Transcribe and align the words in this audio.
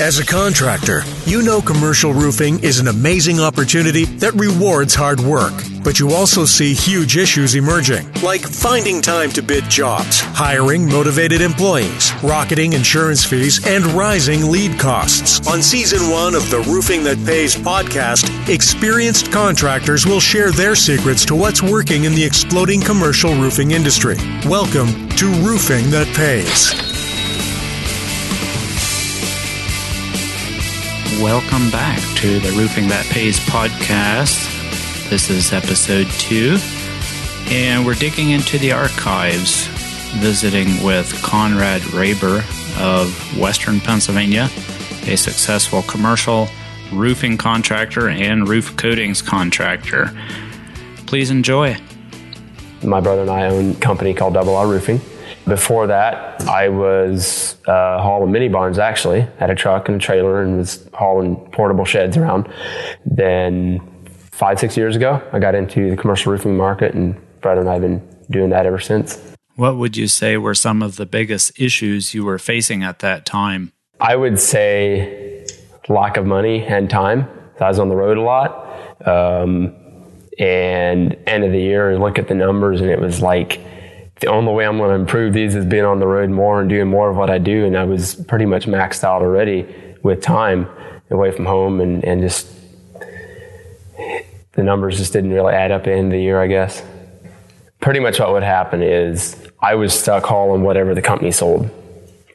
As 0.00 0.18
a 0.18 0.24
contractor, 0.24 1.02
you 1.26 1.42
know 1.42 1.60
commercial 1.60 2.12
roofing 2.14 2.58
is 2.64 2.80
an 2.80 2.88
amazing 2.88 3.38
opportunity 3.40 4.06
that 4.06 4.32
rewards 4.34 4.94
hard 4.94 5.20
work. 5.20 5.52
But 5.84 5.98
you 6.00 6.12
also 6.12 6.44
see 6.44 6.72
huge 6.72 7.16
issues 7.16 7.54
emerging, 7.54 8.10
like 8.22 8.40
finding 8.40 9.02
time 9.02 9.30
to 9.32 9.42
bid 9.42 9.64
jobs, 9.64 10.20
hiring 10.20 10.88
motivated 10.88 11.40
employees, 11.40 12.12
rocketing 12.22 12.72
insurance 12.72 13.24
fees, 13.24 13.66
and 13.66 13.84
rising 13.86 14.50
lead 14.50 14.78
costs. 14.80 15.46
On 15.46 15.60
season 15.60 16.10
one 16.10 16.34
of 16.34 16.48
the 16.50 16.60
Roofing 16.60 17.04
That 17.04 17.18
Pays 17.26 17.54
podcast, 17.54 18.28
experienced 18.48 19.30
contractors 19.30 20.06
will 20.06 20.20
share 20.20 20.50
their 20.52 20.74
secrets 20.74 21.24
to 21.26 21.34
what's 21.34 21.62
working 21.62 22.04
in 22.04 22.14
the 22.14 22.24
exploding 22.24 22.80
commercial 22.80 23.34
roofing 23.34 23.72
industry. 23.72 24.16
Welcome 24.46 25.08
to 25.10 25.26
Roofing 25.42 25.90
That 25.90 26.06
Pays. 26.16 26.91
Welcome 31.22 31.70
back 31.70 32.00
to 32.16 32.40
the 32.40 32.50
Roofing 32.58 32.88
That 32.88 33.06
Pays 33.06 33.38
podcast. 33.38 35.08
This 35.08 35.30
is 35.30 35.52
episode 35.52 36.08
two, 36.18 36.58
and 37.46 37.86
we're 37.86 37.94
digging 37.94 38.30
into 38.30 38.58
the 38.58 38.72
archives, 38.72 39.68
visiting 40.18 40.82
with 40.82 41.12
Conrad 41.22 41.82
Raber 41.82 42.40
of 42.76 43.38
Western 43.38 43.78
Pennsylvania, 43.78 44.50
a 45.06 45.16
successful 45.16 45.82
commercial 45.82 46.48
roofing 46.92 47.38
contractor 47.38 48.08
and 48.08 48.48
roof 48.48 48.76
coatings 48.76 49.22
contractor. 49.22 50.10
Please 51.06 51.30
enjoy. 51.30 51.76
My 52.82 52.98
brother 52.98 53.22
and 53.22 53.30
I 53.30 53.46
own 53.46 53.70
a 53.70 53.74
company 53.76 54.12
called 54.12 54.34
Double 54.34 54.56
R 54.56 54.66
Roofing. 54.66 55.00
Before 55.46 55.88
that, 55.88 56.40
I 56.42 56.68
was 56.68 57.56
uh, 57.66 58.00
hauling 58.00 58.30
mini 58.30 58.48
barns 58.48 58.78
actually, 58.78 59.22
had 59.38 59.50
a 59.50 59.54
truck 59.54 59.88
and 59.88 60.00
a 60.00 60.04
trailer 60.04 60.40
and 60.40 60.58
was 60.58 60.88
hauling 60.94 61.36
portable 61.50 61.84
sheds 61.84 62.16
around. 62.16 62.48
Then 63.04 63.80
five, 64.30 64.60
six 64.60 64.76
years 64.76 64.94
ago, 64.94 65.20
I 65.32 65.40
got 65.40 65.54
into 65.54 65.90
the 65.90 65.96
commercial 65.96 66.32
roofing 66.32 66.56
market 66.56 66.94
and 66.94 67.16
brother 67.40 67.60
and 67.60 67.68
I 67.68 67.74
have 67.74 67.82
been 67.82 68.00
doing 68.30 68.50
that 68.50 68.66
ever 68.66 68.78
since. 68.78 69.20
What 69.56 69.76
would 69.76 69.96
you 69.96 70.06
say 70.06 70.36
were 70.36 70.54
some 70.54 70.80
of 70.80 70.96
the 70.96 71.06
biggest 71.06 71.58
issues 71.60 72.14
you 72.14 72.24
were 72.24 72.38
facing 72.38 72.82
at 72.82 73.00
that 73.00 73.26
time? 73.26 73.72
I 74.00 74.16
would 74.16 74.40
say 74.40 75.46
lack 75.88 76.16
of 76.16 76.24
money 76.24 76.64
and 76.64 76.88
time. 76.88 77.28
I 77.60 77.68
was 77.68 77.78
on 77.78 77.88
the 77.88 77.96
road 77.96 78.16
a 78.16 78.22
lot. 78.22 79.06
Um, 79.06 79.76
and 80.38 81.16
end 81.26 81.44
of 81.44 81.52
the 81.52 81.60
year, 81.60 81.98
look 81.98 82.18
at 82.18 82.28
the 82.28 82.34
numbers 82.34 82.80
and 82.80 82.90
it 82.90 83.00
was 83.00 83.20
like, 83.20 83.60
the 84.22 84.28
only 84.28 84.52
way 84.52 84.64
I'm 84.64 84.78
going 84.78 84.90
to 84.90 84.94
improve 84.94 85.34
these 85.34 85.56
is 85.56 85.66
being 85.66 85.84
on 85.84 85.98
the 85.98 86.06
road 86.06 86.30
more 86.30 86.60
and 86.60 86.70
doing 86.70 86.86
more 86.86 87.10
of 87.10 87.16
what 87.16 87.28
I 87.28 87.38
do. 87.38 87.66
And 87.66 87.76
I 87.76 87.82
was 87.84 88.14
pretty 88.14 88.46
much 88.46 88.66
maxed 88.66 89.02
out 89.02 89.20
already 89.20 89.66
with 90.04 90.22
time 90.22 90.68
away 91.10 91.32
from 91.32 91.44
home 91.44 91.80
and, 91.80 92.04
and 92.04 92.22
just 92.22 92.48
the 94.52 94.62
numbers 94.62 94.98
just 94.98 95.12
didn't 95.12 95.32
really 95.32 95.52
add 95.52 95.72
up 95.72 95.80
at 95.80 95.84
the 95.86 95.92
end 95.92 96.06
of 96.06 96.12
the 96.12 96.22
year, 96.22 96.40
I 96.40 96.46
guess. 96.46 96.84
Pretty 97.80 97.98
much 97.98 98.20
what 98.20 98.32
would 98.32 98.44
happen 98.44 98.80
is 98.80 99.36
I 99.60 99.74
was 99.74 99.92
stuck 99.92 100.24
hauling 100.24 100.62
whatever 100.62 100.94
the 100.94 101.02
company 101.02 101.32
sold. 101.32 101.68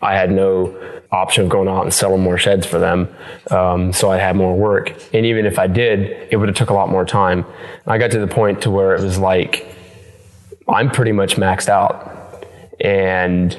I 0.02 0.16
had 0.16 0.30
no 0.30 0.78
option 1.10 1.46
of 1.46 1.50
going 1.50 1.70
out 1.70 1.84
and 1.84 1.94
selling 1.94 2.22
more 2.22 2.38
sheds 2.38 2.66
for 2.66 2.80
them. 2.80 3.08
Um, 3.50 3.94
so 3.94 4.12
I 4.12 4.18
had 4.18 4.36
more 4.36 4.58
work. 4.58 4.94
And 5.14 5.26
even 5.26 5.46
if 5.46 5.58
I 5.58 5.68
did, 5.68 6.28
it 6.32 6.36
would 6.36 6.50
have 6.50 6.58
took 6.58 6.70
a 6.70 6.74
lot 6.74 6.90
more 6.90 7.06
time. 7.06 7.46
I 7.86 7.98
got 7.98 8.12
to 8.12 8.20
the 8.20 8.28
point 8.28 8.64
to 8.64 8.72
where 8.72 8.94
it 8.94 9.02
was 9.02 9.18
like, 9.18 9.77
I'm 10.68 10.92
pretty 10.92 11.12
much 11.12 11.36
maxed 11.36 11.70
out. 11.70 12.46
And 12.80 13.58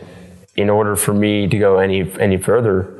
in 0.56 0.70
order 0.70 0.96
for 0.96 1.14
me 1.14 1.48
to 1.48 1.58
go 1.58 1.78
any 1.78 2.10
any 2.20 2.36
further, 2.36 2.94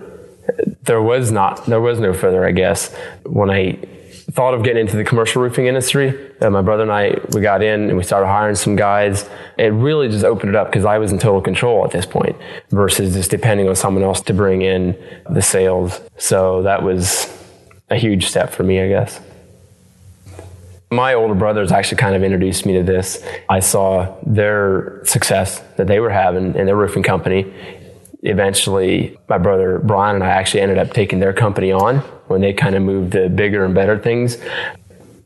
there 0.83 1.03
was 1.03 1.31
not 1.31 1.67
there 1.67 1.81
was 1.81 2.01
no 2.01 2.13
further. 2.13 2.45
I 2.45 2.53
guess 2.53 2.95
when 3.25 3.51
I 3.51 3.79
thought 4.31 4.55
of 4.55 4.63
getting 4.63 4.83
into 4.83 4.97
the 4.97 5.05
commercial 5.05 5.43
roofing 5.43 5.67
industry, 5.67 6.15
uh, 6.41 6.51
my 6.51 6.63
brother 6.63 6.83
and 6.83 6.93
I 6.93 7.19
we 7.33 7.41
got 7.41 7.63
in 7.63 7.89
and 7.89 7.97
we 7.97 8.03
started 8.03 8.27
hiring 8.27 8.57
some 8.57 8.77
guys. 8.77 9.29
It 9.59 9.73
really 9.73 10.09
just 10.09 10.25
opened 10.25 10.51
it 10.51 10.57
up 10.57 10.69
because 10.69 10.85
I 10.85 10.99
was 10.99 11.13
in 11.13 11.19
total 11.19 11.41
control 11.41 11.85
at 11.85 11.91
this 11.91 12.07
point 12.07 12.37
versus 12.71 13.15
just 13.15 13.31
depending 13.31 13.69
on 13.69 13.77
someone 13.77 14.05
else 14.05 14.21
to 14.23 14.35
bring 14.35 14.63
in 14.63 14.97
the 15.29 15.43
sales. 15.43 16.01
So 16.17 16.63
that 16.63 16.83
was 16.83 17.33
a 17.91 17.97
huge 17.97 18.27
step 18.27 18.51
for 18.51 18.63
me, 18.63 18.81
I 18.81 18.89
guess. 18.89 19.21
My 20.91 21.15
older 21.15 21.35
brothers 21.35 21.71
actually 21.71 21.99
kind 21.99 22.17
of 22.17 22.23
introduced 22.23 22.65
me 22.65 22.73
to 22.75 22.83
this. 22.83 23.23
I 23.49 23.61
saw 23.61 24.17
their 24.25 25.03
success 25.05 25.61
that 25.77 25.87
they 25.87 26.01
were 26.01 26.11
having 26.11 26.55
in 26.55 26.65
their 26.65 26.77
roofing 26.77 27.03
company. 27.03 27.53
Eventually, 28.23 29.17
my 29.29 29.37
brother 29.39 29.81
Brian 29.85 30.17
and 30.17 30.25
I 30.25 30.29
actually 30.29 30.63
ended 30.63 30.79
up 30.79 30.93
taking 30.93 31.21
their 31.21 31.35
company 31.35 31.73
on 31.73 31.99
when 32.29 32.41
they 32.41 32.55
kind 32.55 32.75
of 32.75 32.83
moved 32.83 33.13
to 33.13 33.29
bigger 33.29 33.65
and 33.65 33.75
better 33.75 33.99
things. 33.99 34.39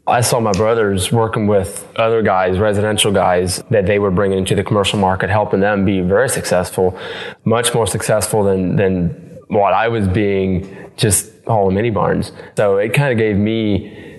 I 0.05 0.21
saw 0.21 0.41
my 0.41 0.51
brothers 0.51 1.13
working 1.13 1.47
with 1.47 1.87
other 1.95 2.23
guys, 2.23 2.59
residential 2.59 3.13
guys, 3.13 3.63
that 3.71 3.87
they 3.87 4.01
were 4.01 4.11
bringing 4.11 4.39
into 4.39 4.57
the 4.57 4.65
commercial 4.65 4.99
market, 4.99 5.31
helping 5.31 5.61
them 5.61 5.85
be 5.85 6.01
very 6.01 6.29
successful, 6.29 6.99
much 7.45 7.73
more 7.73 7.87
successful 7.87 8.43
than, 8.43 8.75
than 8.75 9.39
what 9.47 9.73
I 9.73 9.87
was 9.87 10.09
being 10.09 10.91
just 10.97 11.31
hauling 11.47 11.77
mini 11.77 11.91
barns. 11.91 12.33
So 12.57 12.79
it 12.79 12.93
kind 12.95 13.13
of 13.13 13.19
gave 13.19 13.37
me 13.37 14.12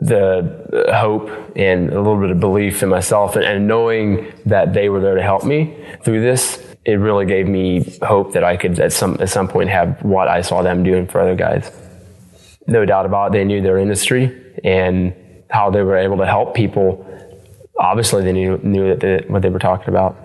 the 0.00 0.86
uh, 0.88 0.98
hope 0.98 1.28
and 1.56 1.90
a 1.90 2.00
little 2.00 2.18
bit 2.18 2.30
of 2.30 2.40
belief 2.40 2.82
in 2.82 2.88
myself 2.88 3.36
and, 3.36 3.44
and, 3.44 3.68
knowing 3.68 4.32
that 4.46 4.72
they 4.72 4.88
were 4.88 5.00
there 5.00 5.14
to 5.14 5.22
help 5.22 5.44
me 5.44 5.76
through 6.02 6.22
this 6.22 6.58
it 6.84 6.94
really 6.94 7.26
gave 7.26 7.46
me 7.46 7.98
hope 8.02 8.32
that 8.32 8.44
I 8.44 8.56
could 8.56 8.78
at 8.80 8.92
some 8.92 9.16
at 9.20 9.28
some 9.28 9.48
point 9.48 9.68
have 9.68 10.02
what 10.02 10.28
I 10.28 10.40
saw 10.40 10.62
them 10.62 10.82
doing 10.82 11.06
for 11.06 11.20
other 11.20 11.34
guys. 11.34 11.70
No 12.66 12.84
doubt 12.84 13.06
about 13.06 13.26
it, 13.26 13.32
they 13.32 13.44
knew 13.44 13.60
their 13.60 13.78
industry 13.78 14.54
and 14.64 15.14
how 15.50 15.70
they 15.70 15.82
were 15.82 15.96
able 15.96 16.16
to 16.18 16.26
help 16.26 16.54
people. 16.54 17.06
Obviously 17.78 18.24
they 18.24 18.32
knew 18.32 18.58
knew 18.62 18.88
that 18.88 19.00
they, 19.00 19.26
what 19.28 19.42
they 19.42 19.50
were 19.50 19.58
talking 19.58 19.88
about. 19.88 20.16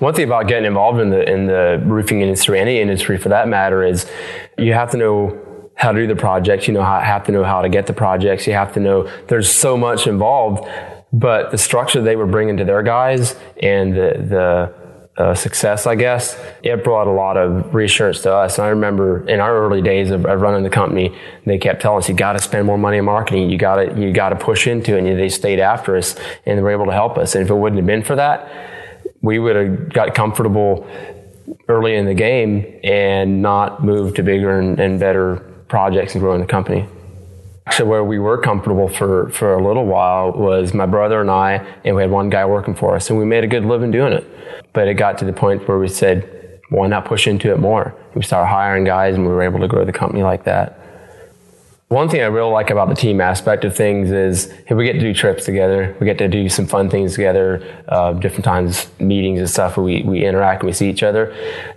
One 0.00 0.14
thing 0.14 0.24
about 0.24 0.48
getting 0.48 0.64
involved 0.64 1.00
in 1.00 1.10
the 1.10 1.30
in 1.30 1.46
the 1.46 1.80
roofing 1.84 2.20
industry 2.20 2.58
any 2.58 2.80
industry 2.80 3.16
for 3.16 3.28
that 3.28 3.46
matter 3.46 3.84
is 3.84 4.10
you 4.58 4.72
have 4.72 4.90
to 4.90 4.96
know 4.96 5.38
how 5.80 5.92
to 5.92 5.98
do 5.98 6.06
the 6.06 6.20
projects. 6.20 6.68
You 6.68 6.74
know, 6.74 6.82
how, 6.82 7.00
have 7.00 7.24
to 7.24 7.32
know 7.32 7.42
how 7.42 7.62
to 7.62 7.70
get 7.70 7.86
the 7.86 7.94
projects. 7.94 8.46
You 8.46 8.52
have 8.52 8.74
to 8.74 8.80
know 8.80 9.10
there's 9.28 9.50
so 9.50 9.78
much 9.78 10.06
involved, 10.06 10.68
but 11.10 11.50
the 11.50 11.58
structure 11.58 12.02
they 12.02 12.16
were 12.16 12.26
bringing 12.26 12.58
to 12.58 12.64
their 12.64 12.82
guys 12.82 13.34
and 13.62 13.94
the, 13.94 14.12
the, 14.28 14.80
uh, 15.16 15.34
success, 15.34 15.86
I 15.86 15.96
guess, 15.96 16.38
it 16.62 16.84
brought 16.84 17.06
a 17.06 17.10
lot 17.10 17.36
of 17.36 17.74
reassurance 17.74 18.22
to 18.22 18.32
us. 18.32 18.58
And 18.58 18.66
I 18.66 18.70
remember 18.70 19.26
in 19.28 19.40
our 19.40 19.54
early 19.54 19.82
days 19.82 20.10
of, 20.10 20.24
of 20.24 20.40
running 20.40 20.62
the 20.62 20.70
company, 20.70 21.14
they 21.44 21.58
kept 21.58 21.82
telling 21.82 21.98
us, 21.98 22.08
you 22.08 22.14
got 22.14 22.34
to 22.34 22.38
spend 22.38 22.66
more 22.66 22.78
money 22.78 22.98
in 22.98 23.04
marketing. 23.04 23.50
You 23.50 23.58
got 23.58 23.76
to, 23.76 24.00
you 24.00 24.12
got 24.12 24.30
to 24.30 24.36
push 24.36 24.66
into 24.66 24.96
it. 24.96 25.04
And 25.04 25.18
they 25.18 25.28
stayed 25.28 25.60
after 25.60 25.96
us 25.96 26.14
and 26.46 26.56
they 26.56 26.62
were 26.62 26.70
able 26.70 26.86
to 26.86 26.92
help 26.92 27.18
us. 27.18 27.34
And 27.34 27.44
if 27.44 27.50
it 27.50 27.54
wouldn't 27.54 27.78
have 27.78 27.86
been 27.86 28.02
for 28.02 28.16
that, 28.16 28.48
we 29.20 29.38
would 29.38 29.56
have 29.56 29.92
got 29.92 30.14
comfortable 30.14 30.88
early 31.68 31.96
in 31.96 32.06
the 32.06 32.14
game 32.14 32.80
and 32.84 33.42
not 33.42 33.84
moved 33.84 34.16
to 34.16 34.22
bigger 34.22 34.58
and, 34.58 34.78
and 34.78 35.00
better 35.00 35.49
projects 35.70 36.14
and 36.14 36.20
growing 36.20 36.40
the 36.40 36.46
company. 36.46 36.86
Actually, 37.66 37.88
where 37.88 38.04
we 38.04 38.18
were 38.18 38.36
comfortable 38.36 38.88
for, 38.88 39.30
for 39.30 39.54
a 39.54 39.64
little 39.64 39.86
while 39.86 40.32
was 40.32 40.74
my 40.74 40.86
brother 40.86 41.20
and 41.20 41.30
I, 41.30 41.64
and 41.84 41.94
we 41.94 42.02
had 42.02 42.10
one 42.10 42.28
guy 42.28 42.44
working 42.44 42.74
for 42.74 42.96
us, 42.96 43.08
and 43.08 43.18
we 43.18 43.24
made 43.24 43.44
a 43.44 43.46
good 43.46 43.64
living 43.64 43.90
doing 43.90 44.12
it. 44.12 44.26
But 44.72 44.88
it 44.88 44.94
got 44.94 45.18
to 45.18 45.24
the 45.24 45.32
point 45.32 45.66
where 45.68 45.78
we 45.78 45.88
said, 45.88 46.60
why 46.70 46.88
not 46.88 47.04
push 47.04 47.26
into 47.26 47.52
it 47.52 47.58
more? 47.58 47.94
We 48.14 48.22
started 48.22 48.48
hiring 48.48 48.84
guys, 48.84 49.14
and 49.14 49.24
we 49.24 49.32
were 49.32 49.42
able 49.42 49.60
to 49.60 49.68
grow 49.68 49.84
the 49.84 49.92
company 49.92 50.22
like 50.22 50.44
that. 50.44 50.79
One 51.90 52.08
thing 52.08 52.20
I 52.20 52.26
really 52.26 52.52
like 52.52 52.70
about 52.70 52.88
the 52.88 52.94
team 52.94 53.20
aspect 53.20 53.64
of 53.64 53.74
things 53.74 54.12
is 54.12 54.48
hey, 54.66 54.76
we 54.76 54.84
get 54.84 54.92
to 54.92 55.00
do 55.00 55.12
trips 55.12 55.44
together. 55.44 55.96
We 55.98 56.06
get 56.06 56.18
to 56.18 56.28
do 56.28 56.48
some 56.48 56.66
fun 56.68 56.88
things 56.88 57.16
together, 57.16 57.66
uh, 57.88 58.12
different 58.12 58.44
times, 58.44 58.86
meetings 59.00 59.40
and 59.40 59.50
stuff 59.50 59.76
where 59.76 59.82
we, 59.82 60.04
we 60.04 60.24
interact 60.24 60.62
and 60.62 60.68
we 60.68 60.72
see 60.72 60.88
each 60.88 61.02
other. 61.02 61.32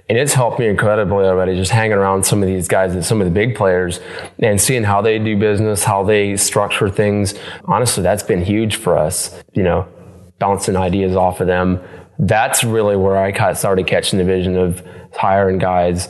And 0.07 0.15
it's 0.15 0.35
helped 0.35 0.59
me 0.59 0.67
incredibly 0.67 1.25
already 1.25 1.55
just 1.55 1.71
hanging 1.71 1.97
around 1.97 2.27
some 2.27 2.43
of 2.43 2.47
these 2.47 2.67
guys, 2.67 2.93
and 2.93 3.03
some 3.03 3.21
of 3.21 3.25
the 3.25 3.31
big 3.31 3.55
players, 3.55 3.99
and 4.37 4.61
seeing 4.61 4.83
how 4.83 5.01
they 5.01 5.17
do 5.17 5.35
business, 5.35 5.83
how 5.83 6.03
they 6.03 6.37
structure 6.37 6.89
things. 6.89 7.33
Honestly, 7.65 8.03
that's 8.03 8.21
been 8.21 8.45
huge 8.45 8.75
for 8.75 8.95
us, 8.95 9.41
you 9.53 9.63
know, 9.63 9.87
bouncing 10.37 10.75
ideas 10.75 11.15
off 11.15 11.41
of 11.41 11.47
them. 11.47 11.81
That's 12.19 12.63
really 12.63 12.95
where 12.95 13.17
I 13.17 13.53
started 13.53 13.87
catching 13.87 14.19
the 14.19 14.25
vision 14.25 14.57
of 14.57 14.85
hiring 15.15 15.57
guys, 15.57 16.07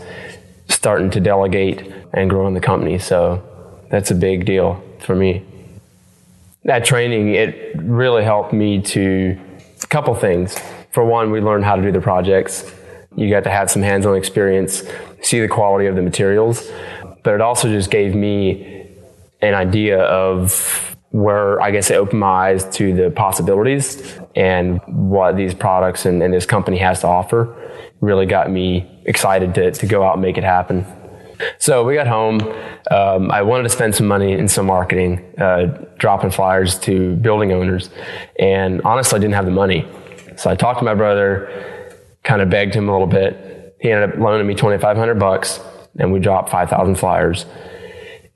starting 0.68 1.10
to 1.12 1.22
delegate 1.22 1.90
and 2.14 2.30
growing 2.30 2.54
the 2.54 2.60
company. 2.60 3.00
So 3.00 3.42
that's 3.94 4.10
a 4.10 4.16
big 4.16 4.44
deal 4.44 4.84
for 5.02 5.16
me. 5.16 5.46
That 6.64 6.84
training, 6.84 7.36
it 7.36 7.76
really 7.76 8.24
helped 8.24 8.52
me 8.52 8.82
to 8.82 9.40
a 9.84 9.86
couple 9.86 10.16
things. 10.16 10.58
For 10.90 11.06
one, 11.06 11.30
we 11.30 11.42
learned 11.42 11.64
how 11.64 11.76
to 11.76 11.82
do 11.84 11.92
the 11.92 12.02
projects. 12.02 12.66
You 13.16 13.30
got 13.30 13.44
to 13.44 13.52
have 13.52 13.70
some 13.70 13.84
hands-on 13.84 14.18
experience, 14.18 14.82
see 15.22 15.40
the 15.42 15.48
quality 15.48 15.86
of 15.86 15.96
the 15.96 16.02
materials, 16.02 16.72
but 17.24 17.36
it 17.36 17.42
also 17.42 17.68
just 17.68 17.92
gave 17.92 18.16
me 18.16 18.90
an 19.44 19.54
idea 19.54 20.02
of 20.02 20.98
where 21.12 21.62
I 21.62 21.70
guess 21.70 21.92
it 21.92 21.94
opened 21.94 22.22
my 22.22 22.50
eyes 22.50 22.68
to 22.78 22.96
the 22.96 23.12
possibilities 23.12 24.18
and 24.36 24.82
what 24.88 25.38
these 25.38 25.54
products 25.54 26.08
and, 26.08 26.24
and 26.24 26.34
this 26.34 26.48
company 26.48 26.78
has 26.78 27.02
to 27.02 27.08
offer. 27.08 27.56
Really 28.02 28.26
got 28.26 28.50
me 28.50 29.04
excited 29.06 29.54
to, 29.54 29.70
to 29.70 29.86
go 29.86 30.04
out 30.04 30.14
and 30.14 30.24
make 30.24 30.40
it 30.40 30.44
happen. 30.44 30.84
So 31.58 31.84
we 31.84 31.96
got 31.96 32.08
home. 32.08 32.42
Um, 32.92 33.32
I 33.32 33.42
wanted 33.42 33.64
to 33.64 33.70
spend 33.70 33.96
some 33.96 34.08
money 34.08 34.34
in 34.34 34.48
some 34.48 34.66
marketing, 34.66 35.24
uh, 35.40 35.86
dropping 35.98 36.32
flyers 36.32 36.78
to 36.80 37.16
building 37.16 37.52
owners, 37.52 37.90
and 38.40 38.82
honestly, 38.84 39.18
I 39.18 39.20
didn't 39.20 39.36
have 39.36 39.46
the 39.46 39.52
money. 39.52 39.88
So 40.36 40.50
I 40.50 40.56
talked 40.56 40.80
to 40.80 40.86
my 40.86 40.96
brother, 40.96 41.96
kind 42.24 42.42
of 42.42 42.50
begged 42.50 42.74
him 42.74 42.90
a 42.90 42.92
little 42.92 43.08
bit. 43.08 43.76
He 43.80 43.92
ended 43.92 44.12
up 44.12 44.20
loaning 44.20 44.48
me 44.48 44.56
twenty 44.56 44.80
five 44.80 44.98
hundred 44.98 45.20
bucks, 45.20 45.60
and 46.00 46.12
we 46.12 46.20
dropped 46.20 46.50
five 46.50 46.70
thousand 46.70 46.96
flyers. 46.96 47.46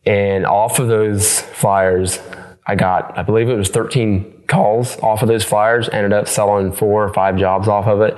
And 0.05 0.45
off 0.45 0.79
of 0.79 0.87
those 0.87 1.41
flyers, 1.41 2.19
I 2.65 2.75
got, 2.75 3.17
I 3.17 3.23
believe 3.23 3.49
it 3.49 3.55
was 3.55 3.69
thirteen 3.69 4.43
calls 4.47 4.97
off 4.99 5.21
of 5.21 5.27
those 5.27 5.43
flyers. 5.43 5.89
Ended 5.89 6.13
up 6.13 6.27
selling 6.27 6.71
four 6.71 7.03
or 7.03 7.13
five 7.13 7.37
jobs 7.37 7.67
off 7.67 7.87
of 7.87 8.01
it. 8.01 8.15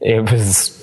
It 0.00 0.30
was 0.32 0.81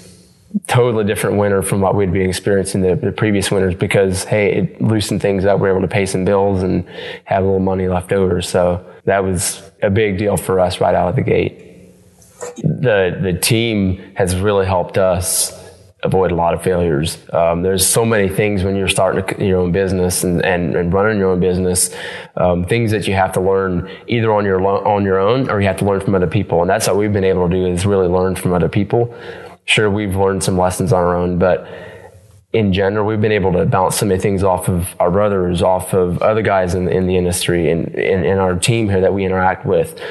totally 0.68 1.04
different 1.04 1.38
winter 1.38 1.62
from 1.62 1.81
what 1.81 1.96
we'd 1.96 2.12
been 2.12 2.28
experiencing 2.28 2.81
the, 2.81 2.96
the 2.96 3.12
previous 3.12 3.51
winters 3.51 3.75
because 3.75 4.24
hey, 4.24 4.54
it 4.54 4.81
loosened 4.81 5.22
things 5.22 5.46
up. 5.46 5.60
We 5.60 5.69
were 5.69 5.78
able 5.78 5.88
to 5.88 5.94
pay 5.94 6.06
some 6.06 6.25
bills 6.25 6.63
and 6.63 6.88
have 7.25 7.44
a 7.44 7.46
little 7.46 7.60
money 7.60 7.88
left 7.88 8.12
over. 8.12 8.42
So 8.42 8.86
that 9.06 9.24
was 9.24 9.62
a 9.81 9.90
big 9.90 10.18
deal 10.18 10.38
for 10.38 10.60
us 10.60 10.81
right 10.81 10.96
out 10.96 11.10
of 11.10 11.16
the 11.16 11.22
gate. 11.22 11.66
The 12.63 13.19
the 13.22 13.38
team 13.40 14.13
has 14.16 14.36
really 14.36 14.66
helped 14.66 14.98
us 14.98 15.57
avoid 16.04 16.31
a 16.31 16.36
lot 16.36 16.54
of 16.54 16.63
failures. 16.63 17.18
Um, 17.34 17.62
there's 17.62 17.86
so 17.86 18.06
many 18.06 18.30
things 18.30 18.63
when 18.63 18.75
you're 18.75 18.88
starting 18.88 19.45
your 19.45 19.60
own 19.60 19.74
business 19.74 20.24
and, 20.24 20.44
and, 20.45 20.74
and 20.74 20.94
running 20.94 21.18
your 21.18 21.31
own 21.31 21.42
business, 21.42 21.94
um, 22.38 22.63
things 22.63 22.92
that 22.92 23.06
you 23.06 23.13
have 23.16 23.34
to 23.34 23.42
learn 23.42 23.92
either 24.07 24.34
on 24.34 24.45
your 24.45 24.66
on 24.66 25.04
your 25.04 25.19
own 25.19 25.50
or 25.50 25.60
you 25.60 25.68
have 25.68 25.78
to 25.78 25.86
learn 25.86 26.00
from 26.00 26.16
other 26.16 26.28
people. 26.28 26.62
And 26.62 26.69
that's 26.69 26.88
what 26.88 26.95
we've 26.95 27.13
been 27.13 27.25
able 27.25 27.50
to 27.50 27.54
do 27.54 27.66
is 27.66 27.86
really 27.86 28.07
learn 28.07 28.36
from 28.36 28.54
other 28.54 28.69
people 28.69 29.13
sure 29.69 29.88
we've 29.88 30.16
learned 30.16 30.44
some 30.44 30.57
lessons 30.57 30.92
on 30.92 31.04
our 31.04 31.16
own, 31.16 31.38
but 31.38 31.68
in 32.51 32.74
general, 32.74 33.06
we've 33.06 33.21
been 33.21 33.31
able 33.31 33.54
to 33.54 33.68
bounce 33.68 33.98
so 33.98 34.07
many 34.07 34.19
things 34.19 34.42
off 34.42 34.68
of 34.68 34.95
our 35.00 35.12
brothers, 35.12 35.62
off 35.62 35.94
of 35.94 36.19
other 36.24 36.42
guys 36.42 36.74
in, 36.74 36.88
in 36.88 37.06
the 37.06 37.16
industry 37.16 37.69
and 37.69 37.88
in 37.94 38.39
our 38.39 38.57
team 38.57 38.89
here 38.89 39.01
that 39.01 39.13
we 39.13 39.24
interact 39.24 39.68
with 39.68 40.01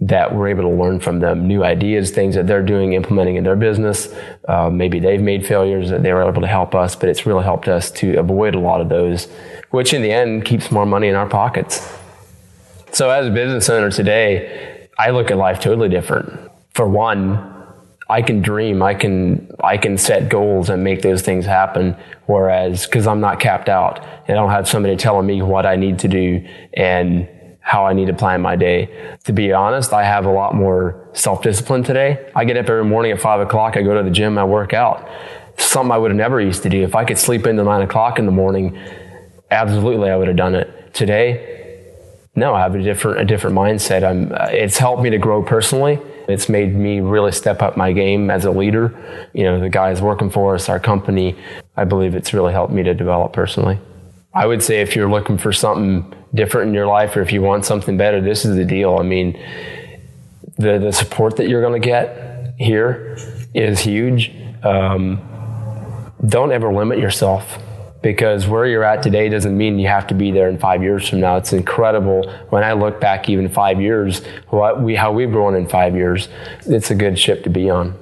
that 0.00 0.34
we're 0.34 0.48
able 0.48 0.62
to 0.62 0.68
learn 0.68 1.00
from 1.00 1.20
them 1.20 1.46
new 1.46 1.62
ideas, 1.62 2.10
things 2.10 2.34
that 2.34 2.46
they're 2.46 2.62
doing, 2.62 2.94
implementing 2.94 3.36
in 3.36 3.44
their 3.44 3.56
business. 3.56 4.08
Uh, 4.48 4.70
maybe 4.70 4.98
they've 4.98 5.20
made 5.20 5.46
failures 5.46 5.90
that 5.90 6.02
they 6.02 6.12
were 6.12 6.26
able 6.26 6.40
to 6.40 6.48
help 6.48 6.74
us, 6.74 6.96
but 6.96 7.10
it's 7.10 7.26
really 7.26 7.44
helped 7.44 7.68
us 7.68 7.90
to 7.90 8.14
avoid 8.16 8.54
a 8.54 8.58
lot 8.58 8.80
of 8.80 8.88
those, 8.88 9.26
which 9.70 9.92
in 9.92 10.00
the 10.00 10.10
end 10.10 10.46
keeps 10.46 10.70
more 10.70 10.86
money 10.86 11.08
in 11.08 11.14
our 11.14 11.28
pockets. 11.28 11.96
So 12.92 13.10
as 13.10 13.26
a 13.26 13.30
business 13.30 13.68
owner 13.68 13.90
today, 13.90 14.88
I 14.98 15.10
look 15.10 15.30
at 15.30 15.36
life 15.36 15.60
totally 15.60 15.90
different. 15.90 16.50
For 16.70 16.88
one, 16.88 17.53
I 18.14 18.22
can 18.22 18.42
dream, 18.42 18.80
I 18.80 18.94
can, 18.94 19.50
I 19.58 19.76
can 19.76 19.98
set 19.98 20.28
goals 20.28 20.70
and 20.70 20.84
make 20.84 21.02
those 21.02 21.22
things 21.22 21.44
happen. 21.44 21.96
Whereas, 22.26 22.86
cause 22.86 23.08
I'm 23.08 23.18
not 23.18 23.40
capped 23.40 23.68
out 23.68 23.98
and 24.28 24.38
I 24.38 24.40
don't 24.40 24.50
have 24.50 24.68
somebody 24.68 24.94
telling 24.94 25.26
me 25.26 25.42
what 25.42 25.66
I 25.66 25.74
need 25.74 25.98
to 25.98 26.08
do 26.08 26.46
and 26.74 27.28
how 27.58 27.86
I 27.86 27.92
need 27.92 28.06
to 28.06 28.14
plan 28.14 28.40
my 28.40 28.54
day. 28.54 29.16
To 29.24 29.32
be 29.32 29.52
honest, 29.52 29.92
I 29.92 30.04
have 30.04 30.26
a 30.26 30.30
lot 30.30 30.54
more 30.54 31.08
self-discipline 31.14 31.82
today. 31.82 32.30
I 32.36 32.44
get 32.44 32.56
up 32.56 32.68
every 32.68 32.84
morning 32.84 33.10
at 33.10 33.20
five 33.20 33.40
o'clock. 33.40 33.76
I 33.76 33.82
go 33.82 33.96
to 33.96 34.04
the 34.04 34.10
gym. 34.10 34.38
I 34.38 34.44
work 34.44 34.72
out. 34.72 35.08
Something 35.56 35.90
I 35.90 35.98
would 35.98 36.12
have 36.12 36.16
never 36.16 36.40
used 36.40 36.62
to 36.62 36.68
do. 36.68 36.84
If 36.84 36.94
I 36.94 37.04
could 37.04 37.18
sleep 37.18 37.48
into 37.48 37.64
nine 37.64 37.82
o'clock 37.82 38.20
in 38.20 38.26
the 38.26 38.32
morning, 38.32 38.78
absolutely 39.50 40.10
I 40.10 40.16
would 40.16 40.28
have 40.28 40.36
done 40.36 40.54
it. 40.54 40.94
Today, 40.94 41.63
no, 42.36 42.54
I 42.54 42.60
have 42.60 42.74
a 42.74 42.82
different, 42.82 43.20
a 43.20 43.24
different 43.24 43.56
mindset. 43.56 44.02
I'm, 44.02 44.32
it's 44.52 44.78
helped 44.78 45.02
me 45.02 45.10
to 45.10 45.18
grow 45.18 45.42
personally 45.42 46.00
it's 46.28 46.48
made 46.48 46.74
me 46.74 47.00
really 47.00 47.32
step 47.32 47.62
up 47.62 47.76
my 47.76 47.92
game 47.92 48.30
as 48.30 48.44
a 48.44 48.50
leader. 48.50 49.28
You 49.34 49.44
know, 49.44 49.60
the 49.60 49.68
guys 49.68 50.00
working 50.00 50.30
for 50.30 50.54
us, 50.54 50.68
our 50.68 50.80
company, 50.80 51.36
I 51.76 51.84
believe 51.84 52.14
it's 52.14 52.32
really 52.32 52.52
helped 52.52 52.72
me 52.72 52.82
to 52.82 52.94
develop 52.94 53.32
personally. 53.32 53.78
I 54.32 54.46
would 54.46 54.62
say 54.62 54.80
if 54.80 54.96
you're 54.96 55.10
looking 55.10 55.38
for 55.38 55.52
something 55.52 56.12
different 56.32 56.68
in 56.68 56.74
your 56.74 56.86
life 56.86 57.16
or 57.16 57.20
if 57.20 57.30
you 57.30 57.42
want 57.42 57.64
something 57.64 57.96
better, 57.96 58.20
this 58.20 58.44
is 58.44 58.56
the 58.56 58.64
deal. 58.64 58.96
I 58.98 59.02
mean, 59.02 59.38
the, 60.56 60.78
the 60.78 60.92
support 60.92 61.36
that 61.36 61.48
you're 61.48 61.60
going 61.60 61.80
to 61.80 61.86
get 61.86 62.54
here 62.58 63.16
is 63.54 63.80
huge. 63.80 64.32
Um, 64.62 65.20
don't 66.26 66.52
ever 66.52 66.72
limit 66.72 66.98
yourself 66.98 67.58
because 68.04 68.46
where 68.46 68.66
you're 68.66 68.84
at 68.84 69.02
today 69.02 69.30
doesn't 69.30 69.56
mean 69.56 69.78
you 69.78 69.88
have 69.88 70.06
to 70.06 70.14
be 70.14 70.30
there 70.30 70.50
in 70.50 70.58
five 70.58 70.82
years 70.82 71.08
from 71.08 71.20
now. 71.20 71.38
It's 71.38 71.54
incredible 71.54 72.30
when 72.50 72.62
I 72.62 72.74
look 72.74 73.00
back 73.00 73.30
even 73.30 73.48
five 73.48 73.80
years, 73.80 74.22
what 74.50 74.82
we, 74.82 74.94
how 74.94 75.10
we've 75.10 75.32
grown 75.32 75.54
in 75.54 75.66
five 75.66 75.96
years. 75.96 76.28
It's 76.66 76.90
a 76.90 76.94
good 76.94 77.18
ship 77.18 77.44
to 77.44 77.50
be 77.50 77.70
on. 77.70 77.98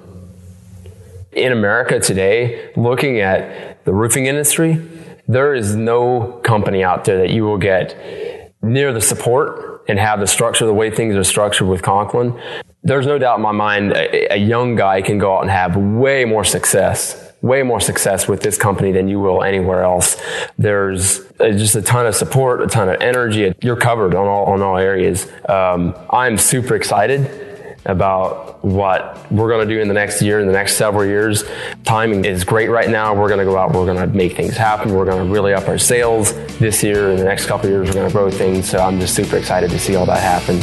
In 1.30 1.52
America 1.52 2.00
today, 2.00 2.72
looking 2.74 3.20
at 3.20 3.84
the 3.84 3.92
roofing 3.92 4.26
industry, 4.26 4.84
there 5.28 5.54
is 5.54 5.76
no 5.76 6.40
company 6.42 6.82
out 6.82 7.04
there 7.04 7.18
that 7.18 7.30
you 7.30 7.44
will 7.44 7.58
get 7.58 8.50
near 8.60 8.92
the 8.92 9.00
support 9.00 9.84
and 9.86 10.00
have 10.00 10.18
the 10.18 10.26
structure, 10.26 10.66
the 10.66 10.74
way 10.74 10.90
things 10.90 11.14
are 11.14 11.22
structured 11.22 11.68
with 11.68 11.82
Conklin. 11.82 12.36
There's 12.82 13.06
no 13.06 13.18
doubt 13.18 13.36
in 13.36 13.42
my 13.42 13.52
mind 13.52 13.92
a, 13.92 14.34
a 14.34 14.36
young 14.36 14.74
guy 14.74 15.00
can 15.00 15.18
go 15.18 15.36
out 15.36 15.42
and 15.42 15.50
have 15.50 15.76
way 15.76 16.24
more 16.24 16.42
success 16.42 17.31
way 17.42 17.62
more 17.62 17.80
success 17.80 18.28
with 18.28 18.42
this 18.42 18.56
company 18.56 18.92
than 18.92 19.08
you 19.08 19.20
will 19.20 19.42
anywhere 19.42 19.82
else. 19.82 20.16
There's 20.58 21.20
uh, 21.40 21.50
just 21.50 21.74
a 21.74 21.82
ton 21.82 22.06
of 22.06 22.14
support, 22.14 22.62
a 22.62 22.68
ton 22.68 22.88
of 22.88 23.00
energy. 23.00 23.52
You're 23.60 23.76
covered 23.76 24.14
on 24.14 24.26
all, 24.26 24.46
on 24.46 24.62
all 24.62 24.78
areas. 24.78 25.30
Um, 25.48 25.94
I'm 26.10 26.38
super 26.38 26.76
excited 26.76 27.50
about 27.84 28.64
what 28.64 29.30
we're 29.32 29.48
going 29.48 29.66
to 29.66 29.74
do 29.74 29.80
in 29.80 29.88
the 29.88 29.94
next 29.94 30.22
year, 30.22 30.38
in 30.38 30.46
the 30.46 30.52
next 30.52 30.76
several 30.76 31.04
years. 31.04 31.42
Timing 31.84 32.24
is 32.24 32.44
great 32.44 32.70
right 32.70 32.88
now. 32.88 33.12
We're 33.12 33.28
going 33.28 33.40
to 33.40 33.44
go 33.44 33.58
out, 33.58 33.72
we're 33.72 33.86
going 33.86 33.98
to 33.98 34.06
make 34.06 34.36
things 34.36 34.56
happen. 34.56 34.94
We're 34.94 35.04
going 35.04 35.26
to 35.26 35.32
really 35.32 35.52
up 35.52 35.68
our 35.68 35.78
sales 35.78 36.32
this 36.58 36.82
year. 36.84 37.10
In 37.10 37.16
the 37.16 37.24
next 37.24 37.46
couple 37.46 37.68
years, 37.68 37.88
we're 37.88 37.94
going 37.94 38.08
to 38.08 38.12
grow 38.12 38.30
things. 38.30 38.70
So 38.70 38.78
I'm 38.78 39.00
just 39.00 39.16
super 39.16 39.36
excited 39.36 39.70
to 39.70 39.78
see 39.80 39.96
all 39.96 40.06
that 40.06 40.20
happen. 40.20 40.60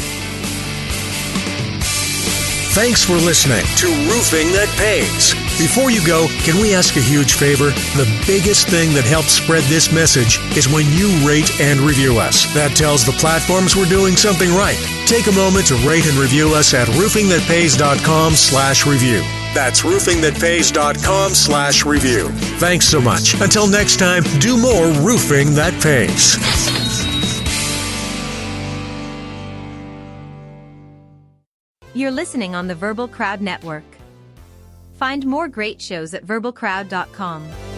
Thanks 2.73 3.03
for 3.03 3.15
listening 3.15 3.65
to 3.77 3.87
Roofing 3.87 4.53
That 4.53 4.73
Pays. 4.77 5.48
Before 5.59 5.91
you 5.91 5.99
go, 6.07 6.27
can 6.47 6.61
we 6.61 6.73
ask 6.73 6.95
a 6.95 7.01
huge 7.01 7.33
favor? 7.33 7.71
The 7.99 8.07
biggest 8.25 8.69
thing 8.69 8.93
that 8.93 9.03
helps 9.03 9.33
spread 9.33 9.61
this 9.63 9.91
message 9.91 10.39
is 10.55 10.69
when 10.69 10.85
you 10.95 11.11
rate 11.27 11.59
and 11.59 11.81
review 11.81 12.17
us. 12.17 12.47
That 12.53 12.77
tells 12.77 13.05
the 13.05 13.11
platforms 13.11 13.75
we're 13.75 13.91
doing 13.91 14.15
something 14.15 14.49
right. 14.55 14.79
Take 15.05 15.27
a 15.27 15.33
moment 15.33 15.67
to 15.67 15.75
rate 15.83 16.07
and 16.07 16.15
review 16.15 16.55
us 16.55 16.73
at 16.73 16.87
roofingthatpays.com 16.87 18.35
slash 18.35 18.87
review. 18.87 19.19
That's 19.53 19.81
roofingthatpays.com 19.81 21.33
slash 21.33 21.85
review. 21.85 22.29
Thanks 22.63 22.87
so 22.87 23.01
much. 23.01 23.33
Until 23.41 23.67
next 23.67 23.99
time, 23.99 24.23
do 24.39 24.55
more 24.55 24.87
roofing 25.03 25.55
that 25.55 25.75
pays. 25.83 26.39
You're 31.93 32.11
listening 32.11 32.55
on 32.55 32.67
the 32.67 32.75
Verbal 32.75 33.09
Crowd 33.09 33.41
Network. 33.41 33.98
Find 34.99 35.25
more 35.25 35.47
great 35.47 35.81
shows 35.81 36.13
at 36.13 36.25
verbalcrowd.com. 36.25 37.68